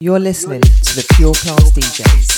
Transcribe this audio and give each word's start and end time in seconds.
You're 0.00 0.20
listening 0.20 0.60
to 0.60 0.94
the 0.94 1.04
Pure 1.16 1.32
Klass 1.32 1.72
DJs. 1.72 2.37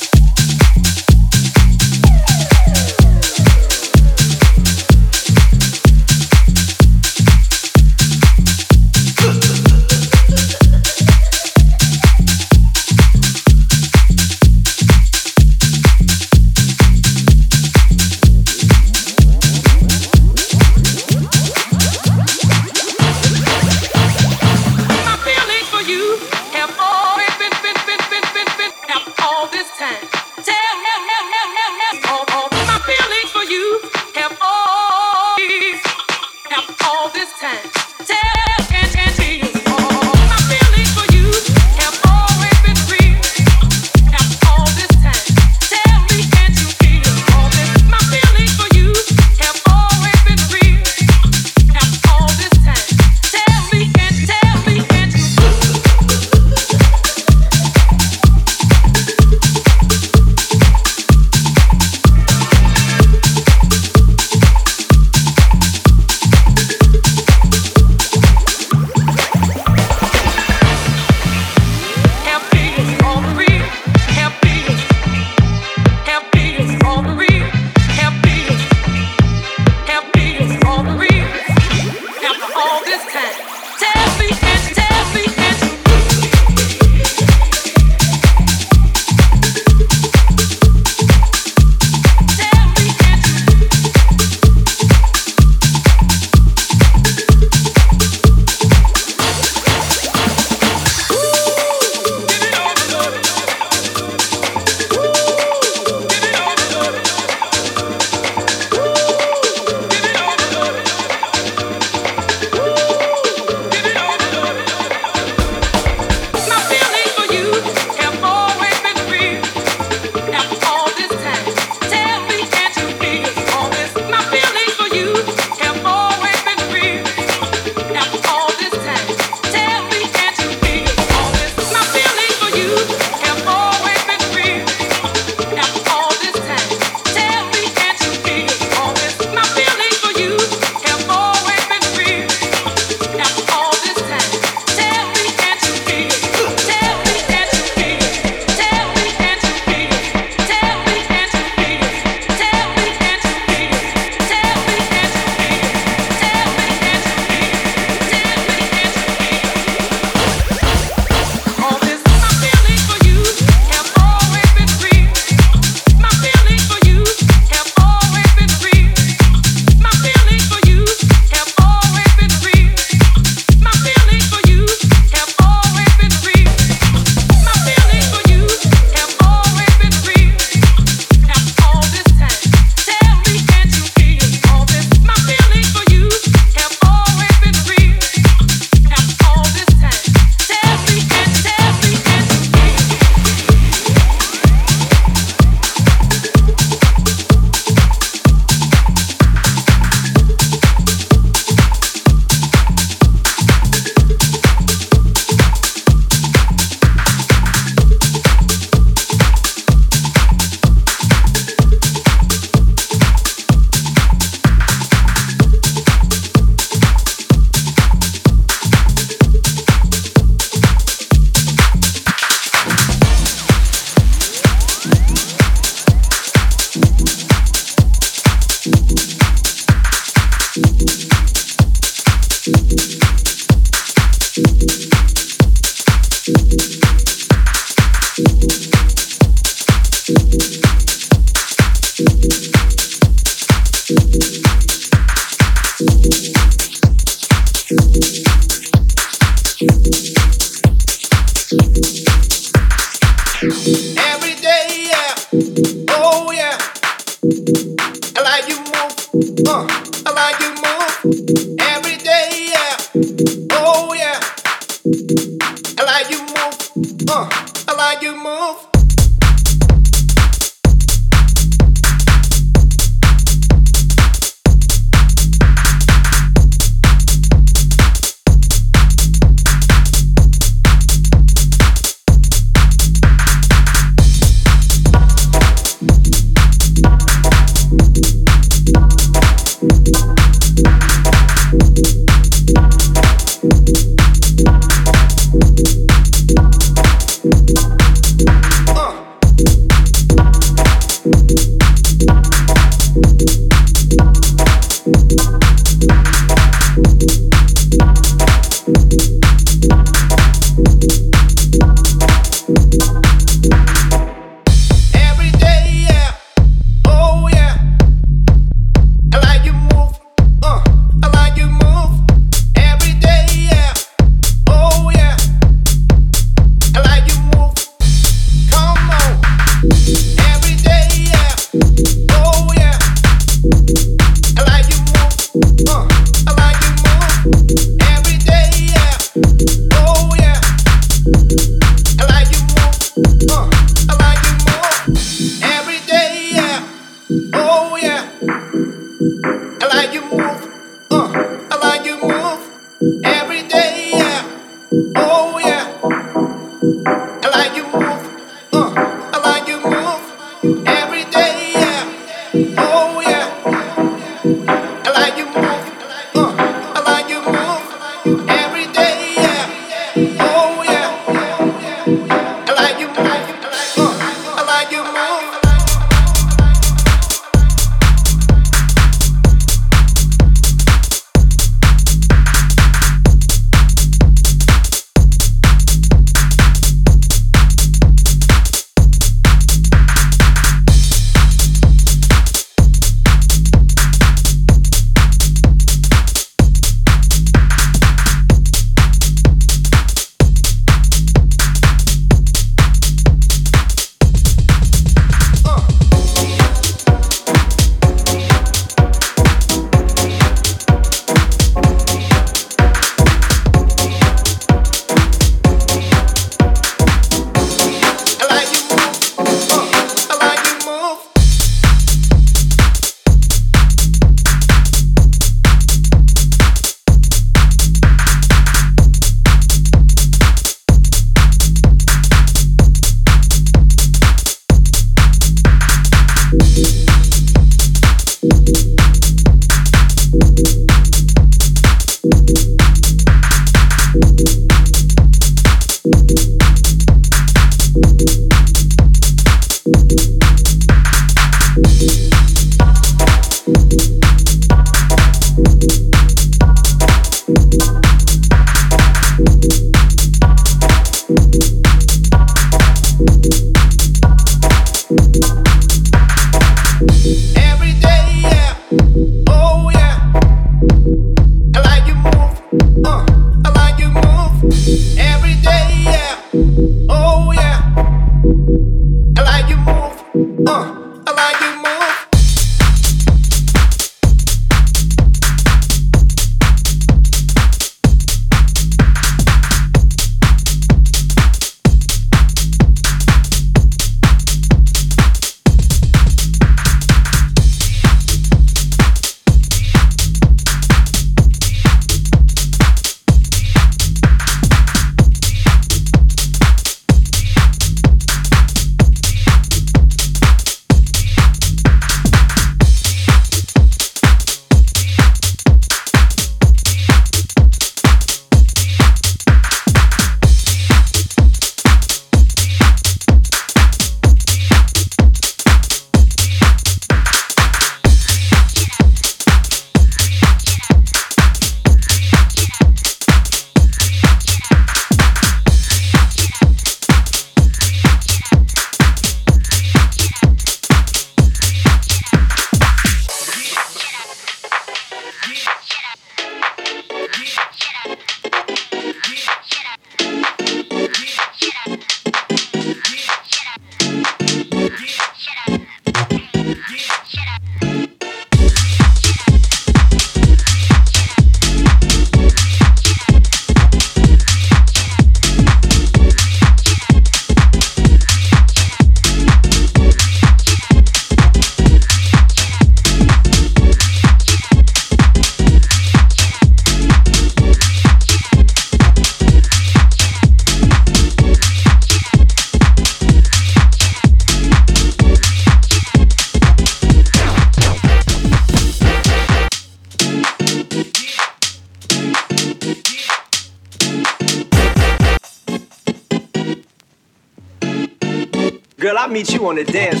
The 599.51 599.65
dance 599.65 600.00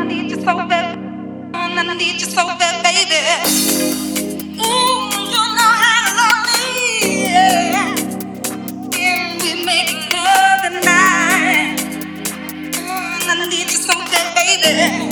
I 0.00 0.04
need 0.04 0.30
you 0.30 0.36
so 0.38 0.56
bad. 0.68 0.98
I 1.54 1.94
need 1.94 2.20
you 2.20 2.26
so 2.26 2.44
bad, 2.58 2.82
baby. 2.84 3.20
Ooh, 4.60 5.10
you 5.34 5.44
know 5.58 5.72
how 5.82 6.00
to 6.06 6.12
love 6.20 6.46
me. 6.54 7.24
Yeah. 7.32 7.94
we 9.42 9.64
make 9.64 9.90
night. 10.84 11.78
I 13.28 13.46
need 13.48 13.70
you 13.72 13.78
so 13.78 13.94
bad, 13.94 14.34
baby. 14.36 15.05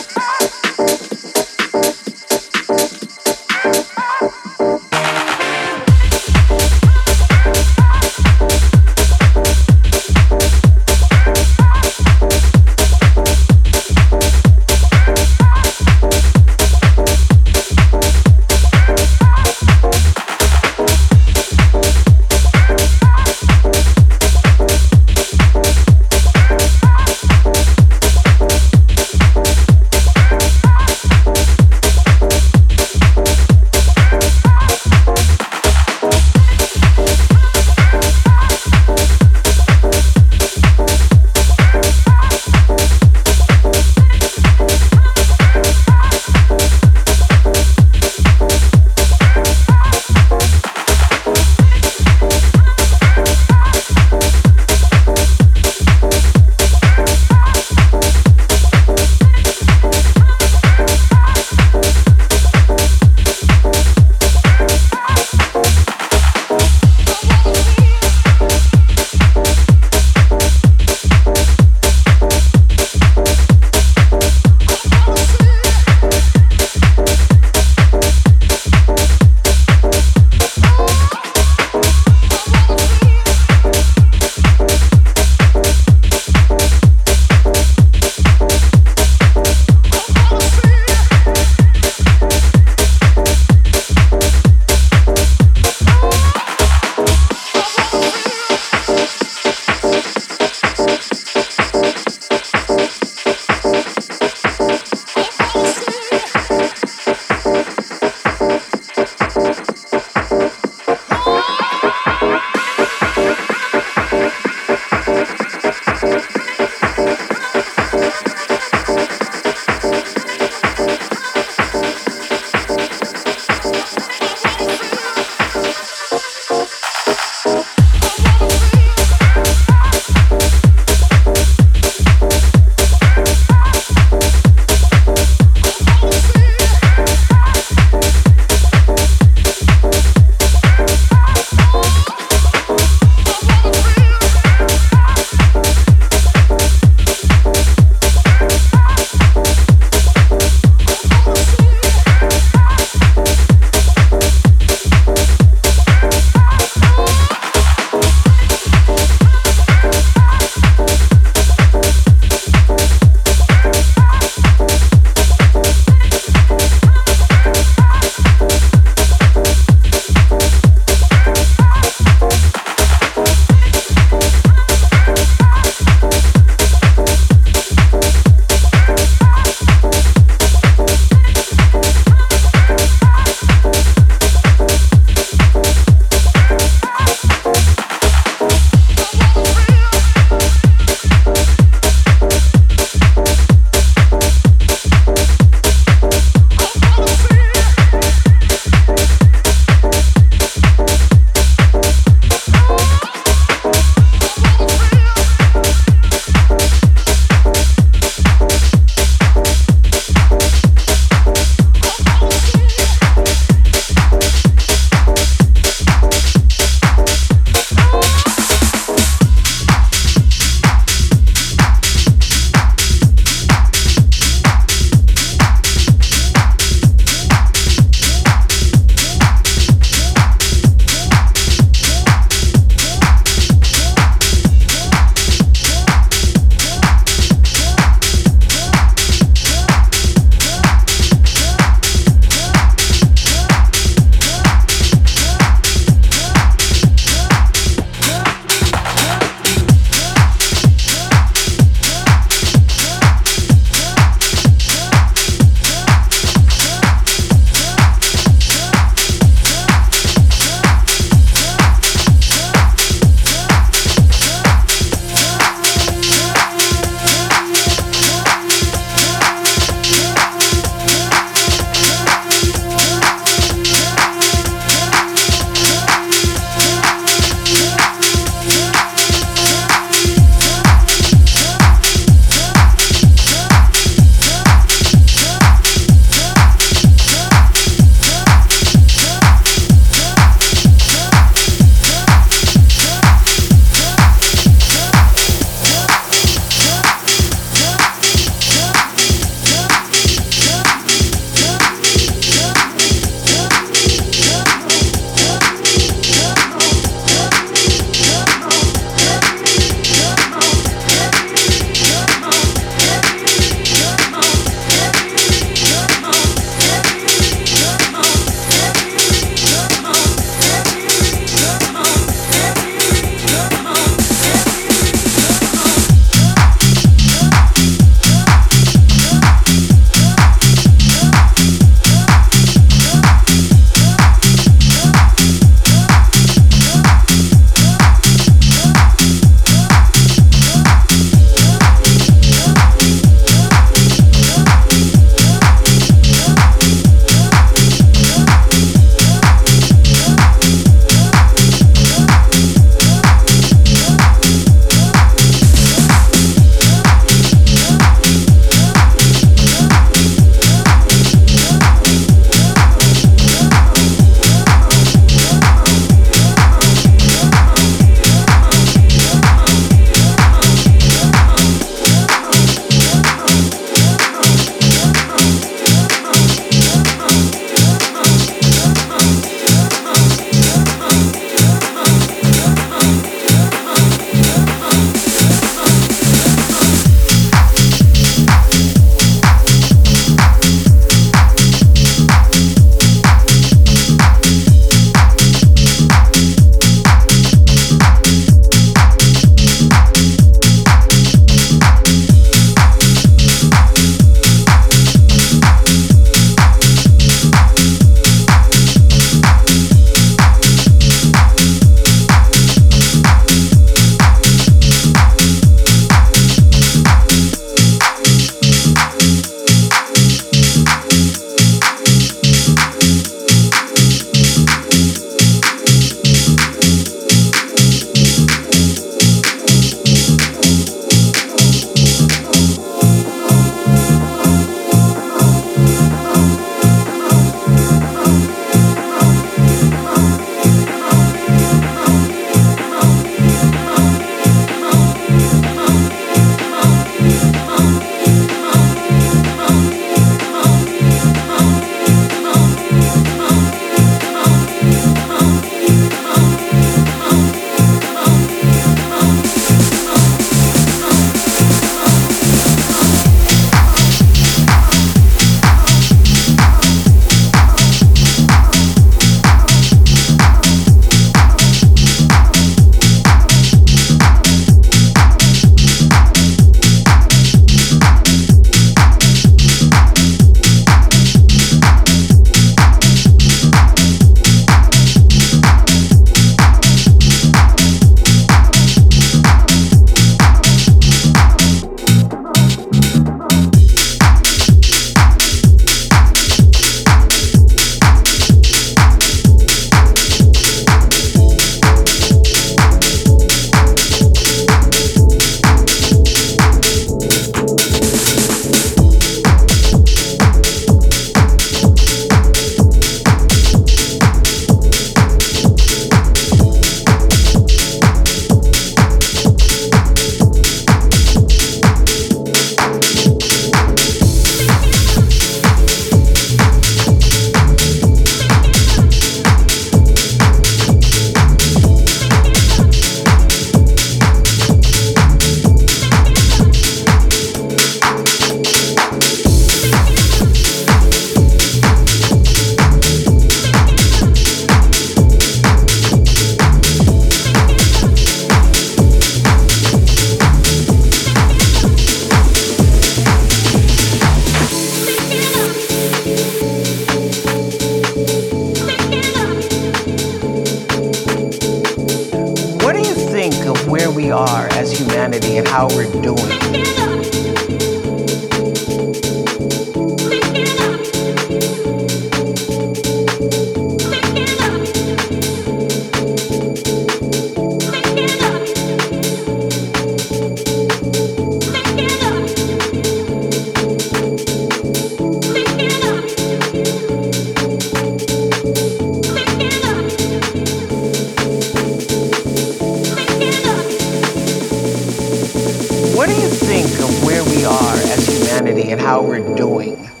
how 598.91 599.01
we're 599.01 599.23
doing. 599.37 600.00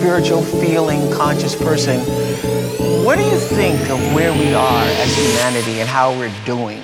spiritual, 0.00 0.40
feeling, 0.42 1.12
conscious 1.12 1.54
person, 1.54 2.00
what 3.04 3.18
do 3.18 3.22
you 3.22 3.38
think 3.38 3.78
of 3.90 3.98
where 4.14 4.32
we 4.32 4.54
are 4.54 4.84
as 4.84 5.14
humanity 5.14 5.80
and 5.80 5.88
how 5.90 6.10
we're 6.18 6.32
doing? 6.46 6.80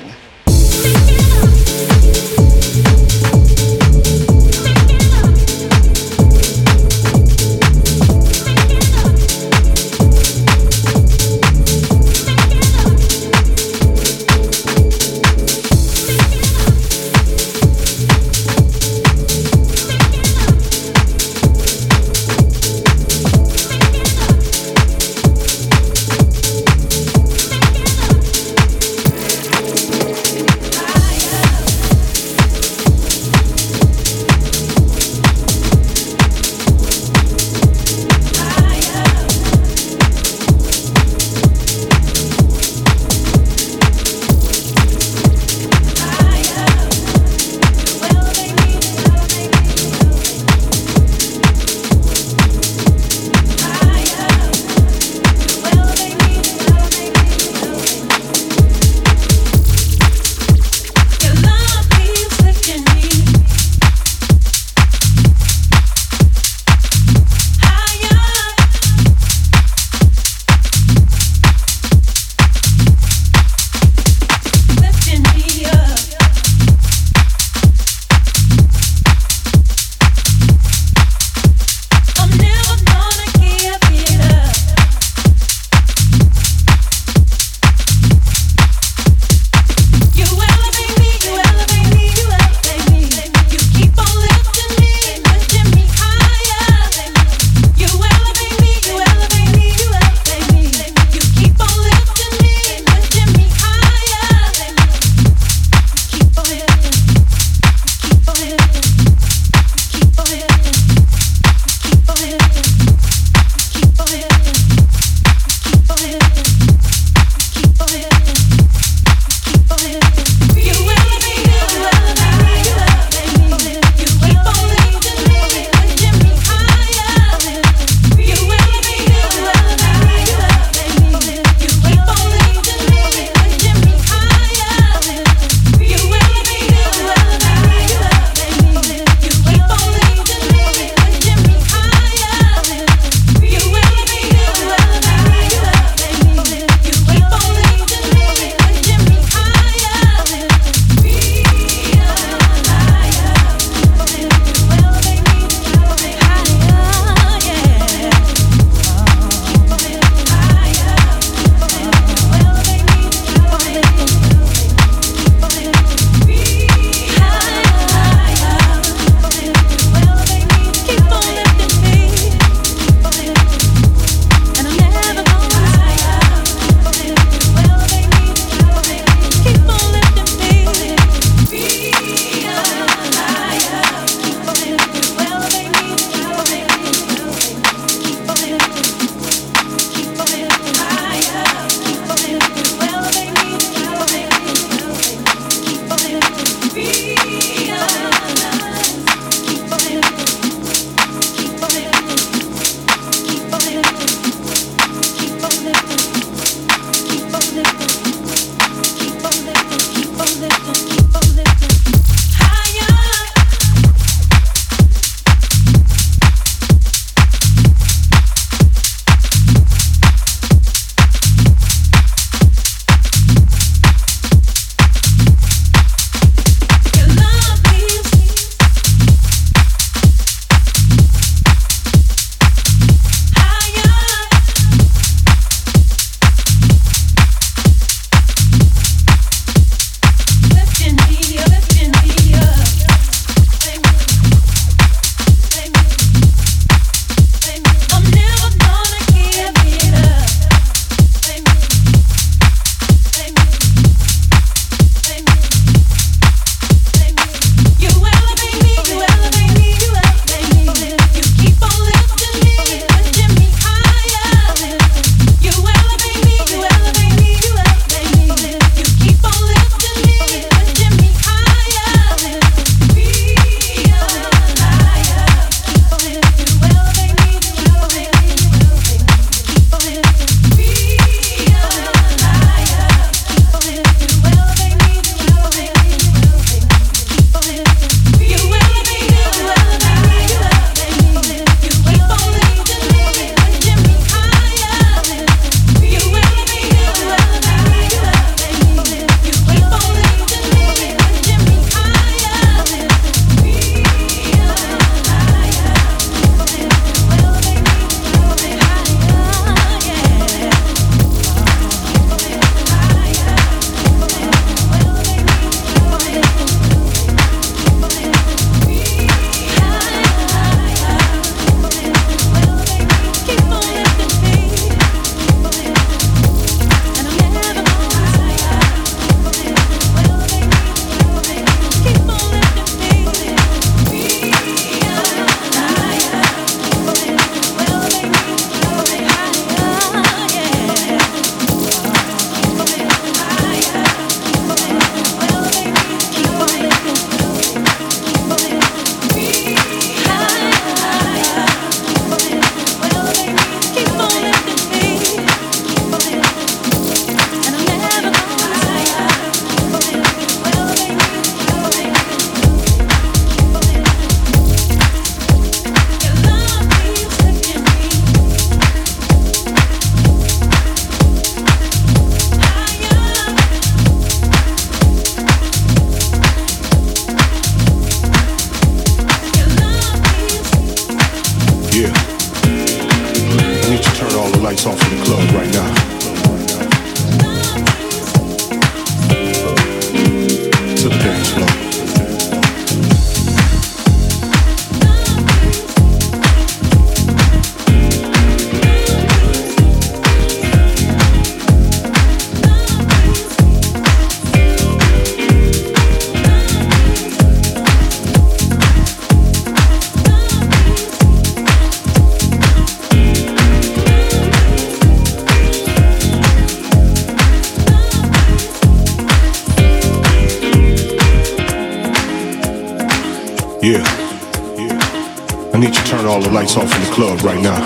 Club 426.96 427.20
right 427.20 427.42
now. 427.42 427.62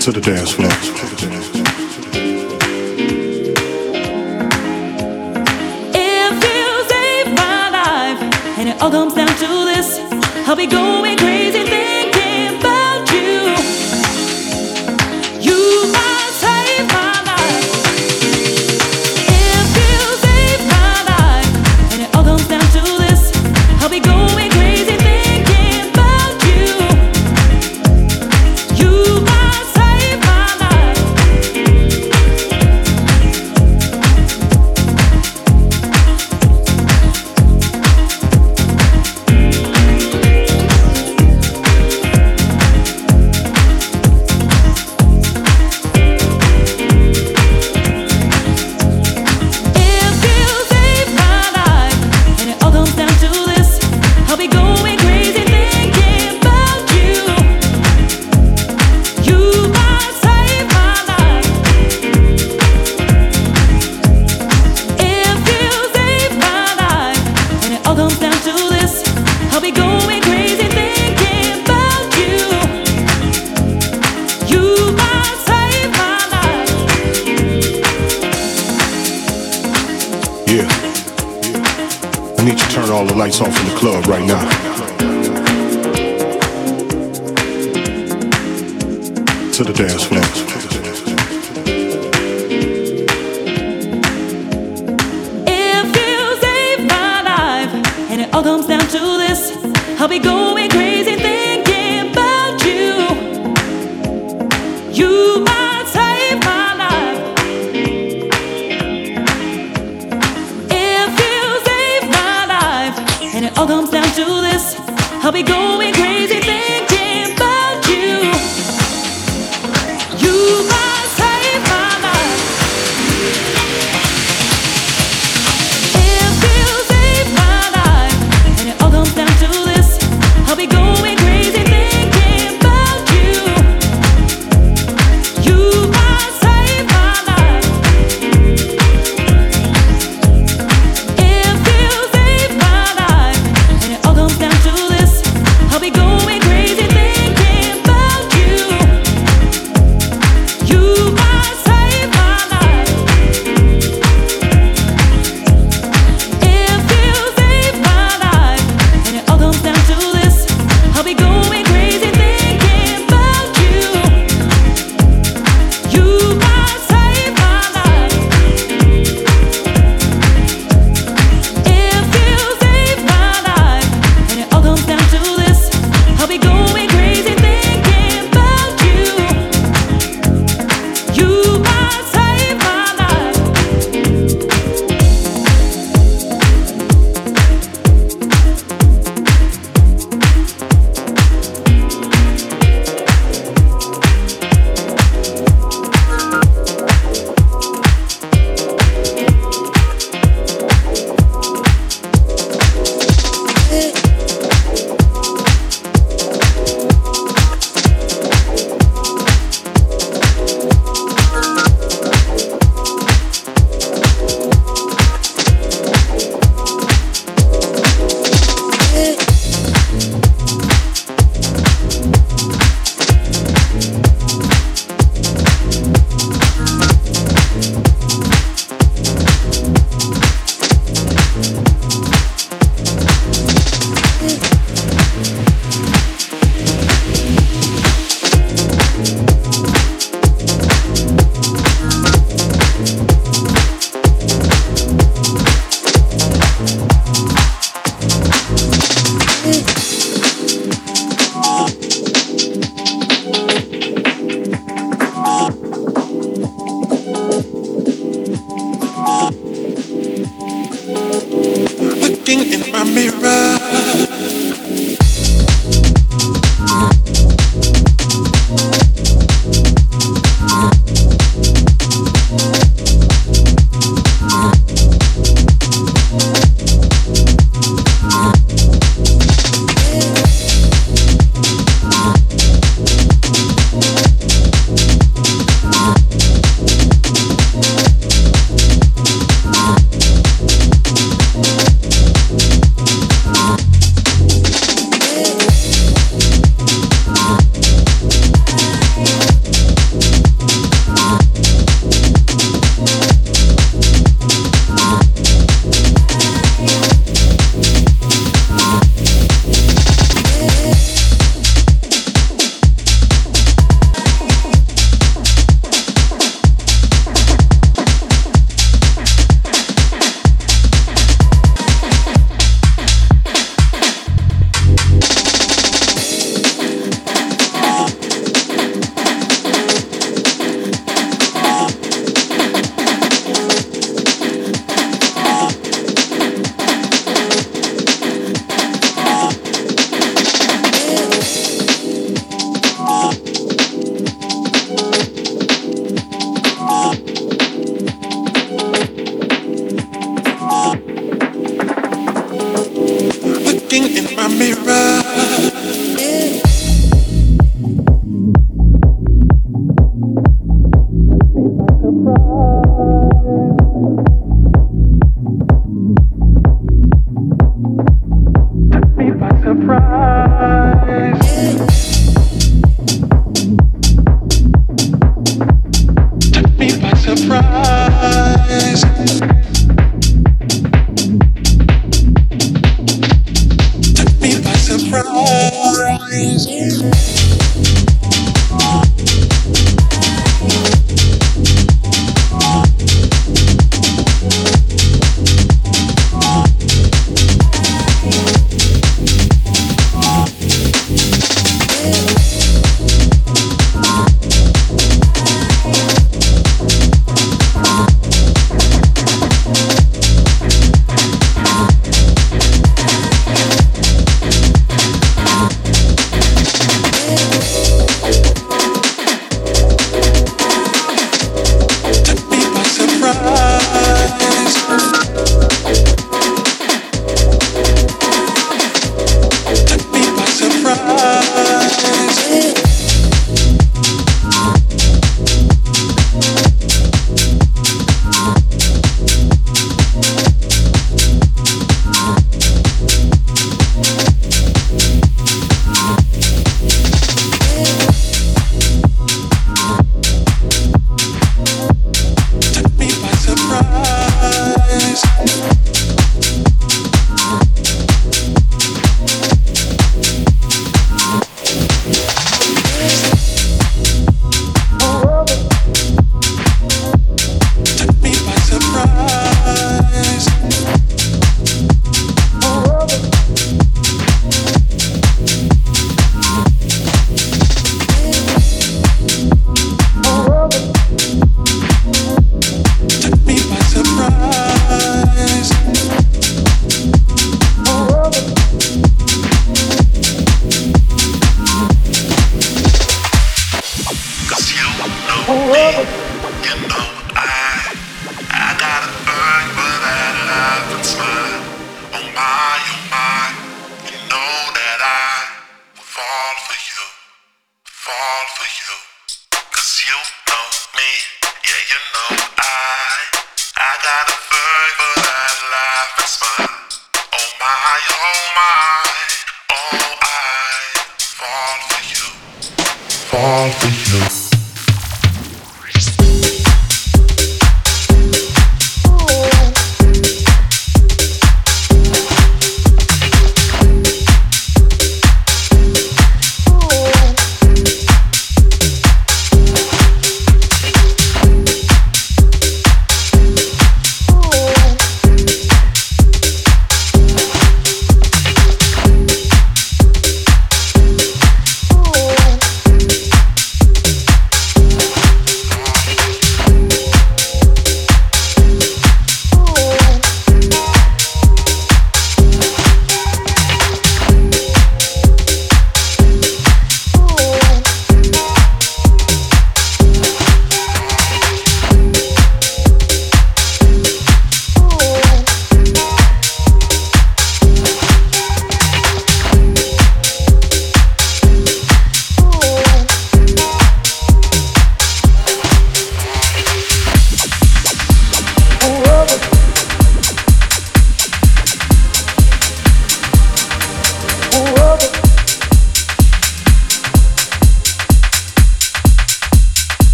To 0.00 0.12
the 0.12 0.20
dance 0.20 0.52
floor. 0.52 0.97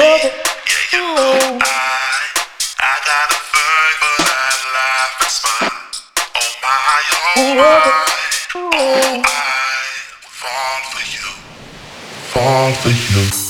brother. 0.00 0.32
Oh. 0.94 1.58
I, 1.60 1.76
I 2.80 2.94
got 3.04 3.28
a 3.28 3.40
thing 3.52 3.92
for 4.00 4.16
that 4.24 4.58
life 4.76 5.20
is 5.28 5.36
mine. 5.44 5.76
Oh 6.36 6.52
my, 6.62 7.02
oh 7.36 7.54
my, 7.60 7.84
oh 8.56 9.22
I 9.24 9.90
fall 10.24 10.80
for 10.90 11.04
you, 11.14 11.28
fall 12.32 12.72
for 12.72 12.88
you. 12.88 13.49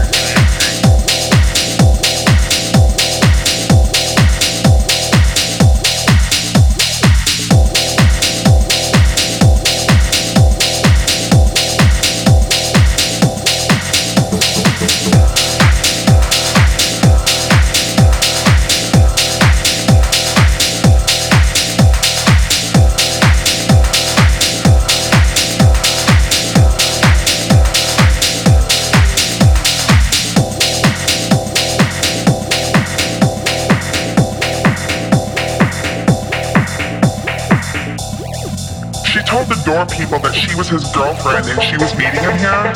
was 40.61 40.69
his 40.69 40.91
girlfriend 40.91 41.49
and 41.49 41.63
she 41.63 41.75
was 41.77 41.95
meeting 41.95 42.21
him 42.21 42.37
here. 42.37 42.70